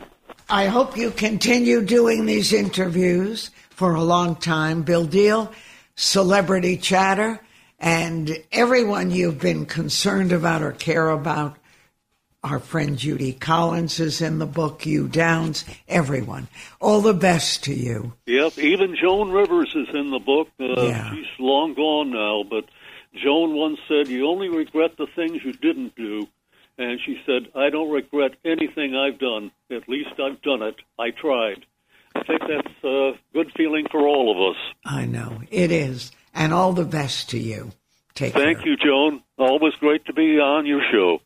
I 0.49 0.67
hope 0.67 0.97
you 0.97 1.11
continue 1.11 1.83
doing 1.85 2.25
these 2.25 2.53
interviews 2.53 3.51
for 3.71 3.95
a 3.95 4.03
long 4.03 4.37
time. 4.37 4.83
Bill 4.83 5.07
Diehl, 5.07 5.53
Celebrity 5.97 6.77
Chatter, 6.77 7.41
and 7.79 8.43
everyone 8.51 9.11
you've 9.11 9.39
been 9.39 9.67
concerned 9.67 10.33
about 10.33 10.63
or 10.63 10.73
care 10.73 11.11
about. 11.11 11.57
Our 12.43 12.59
friend 12.59 12.97
Judy 12.97 13.35
Collins 13.35 14.01
is 14.01 14.23
in 14.23 14.39
the 14.39 14.47
book, 14.47 14.83
Hugh 14.83 15.09
Downs, 15.09 15.67
everyone. 15.87 16.49
All 16.81 17.03
the 17.03 17.13
best 17.13 17.65
to 17.65 17.75
you. 17.75 18.15
Yep, 18.27 18.59
even 18.59 18.97
Joan 18.97 19.31
Rivers 19.31 19.75
is 19.75 19.95
in 19.95 20.11
the 20.11 20.19
book. 20.21 20.49
Uh, 20.59 20.87
Yeah. 20.87 21.11
She's 21.15 21.27
long 21.39 21.75
gone 21.75 22.11
now, 22.11 22.43
but 22.49 22.65
Joan 23.15 23.55
once 23.55 23.79
said, 23.87 24.09
You 24.09 24.27
only 24.27 24.49
regret 24.49 24.97
the 24.97 25.07
things 25.15 25.45
you 25.45 25.53
didn't 25.53 25.95
do. 25.97 26.29
And 26.79 26.99
she 27.05 27.21
said, 27.27 27.49
I 27.55 27.69
don't 27.69 27.91
regret 27.91 28.33
anything 28.43 28.97
I've 28.97 29.19
done. 29.19 29.51
At 29.71 29.87
least 29.87 30.19
I've 30.19 30.41
done 30.41 30.63
it. 30.63 30.77
I 30.99 31.11
tried. 31.11 31.67
I 32.15 32.23
think 32.25 32.41
that's 32.41 32.85
a 32.85 33.13
good 33.35 33.53
feeling 33.55 33.85
for 33.91 34.01
all 34.09 34.31
of 34.35 34.55
us. 34.55 34.61
I 34.87 35.05
know, 35.05 35.43
it 35.51 35.71
is. 35.71 36.11
And 36.35 36.55
all 36.55 36.73
the 36.73 36.87
best 36.87 37.29
to 37.31 37.39
you. 37.39 37.73
Take 38.15 38.33
Thank 38.33 38.59
care. 38.61 38.69
you, 38.69 38.77
Joan. 38.77 39.23
Always 39.37 39.75
great 39.75 40.07
to 40.07 40.15
be 40.15 40.39
on 40.41 40.65
your 40.65 40.81
show. 40.91 41.21